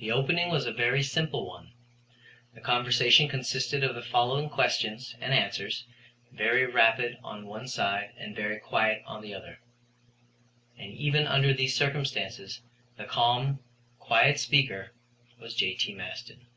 The 0.00 0.10
opening 0.10 0.50
was 0.50 0.66
a 0.66 0.72
very 0.72 1.04
simple 1.04 1.46
one. 1.46 1.70
The 2.52 2.60
conversation 2.60 3.28
consisted 3.28 3.84
of 3.84 3.94
the 3.94 4.02
following 4.02 4.50
questions 4.50 5.14
and 5.20 5.32
answers, 5.32 5.84
very 6.32 6.66
rapid 6.66 7.16
on 7.22 7.46
one 7.46 7.68
side 7.68 8.10
and 8.18 8.34
very 8.34 8.58
quiet 8.58 9.02
on 9.06 9.22
the 9.22 9.32
other. 9.32 9.60
And 10.76 10.90
even 10.94 11.28
under 11.28 11.54
these 11.54 11.76
circumstances 11.76 12.60
the 12.96 13.04
calm, 13.04 13.60
quiet 14.00 14.40
speaker 14.40 14.94
was 15.38 15.54
J.T. 15.54 15.94
Maston. 15.94 16.48